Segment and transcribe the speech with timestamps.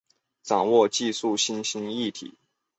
[0.41, 2.33] 掌握科技新兴议题